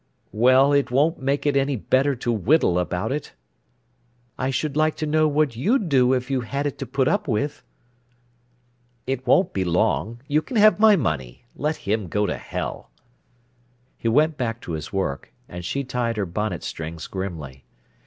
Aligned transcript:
"Well, 0.31 0.73
it 0.73 0.89
won't 0.89 1.21
make 1.21 1.45
it 1.45 1.55
any 1.55 1.75
better 1.75 2.15
to 2.15 2.31
whittle 2.31 2.79
about 2.79 3.11
it." 3.11 3.33
"I 4.35 4.49
should 4.49 4.75
like 4.75 4.95
to 4.95 5.05
know 5.05 5.27
what 5.27 5.55
you'd 5.55 5.89
do 5.89 6.13
if 6.13 6.31
you 6.31 6.41
had 6.41 6.65
it 6.65 6.79
to 6.79 6.87
put 6.87 7.07
up 7.07 7.27
with." 7.27 7.63
"It 9.05 9.27
won't 9.27 9.53
be 9.53 9.63
long. 9.63 10.19
You 10.27 10.41
can 10.41 10.57
have 10.57 10.79
my 10.79 10.95
money. 10.95 11.45
Let 11.55 11.75
him 11.75 12.07
go 12.07 12.25
to 12.25 12.35
hell." 12.35 12.89
He 13.95 14.07
went 14.07 14.37
back 14.37 14.59
to 14.61 14.71
his 14.71 14.91
work, 14.91 15.31
and 15.47 15.63
she 15.63 15.83
tied 15.83 16.17
her 16.17 16.25
bonnet 16.25 16.63
strings 16.63 17.05
grimly. 17.05 17.63